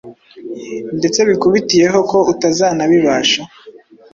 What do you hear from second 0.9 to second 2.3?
ndetse bikubitiyeho ko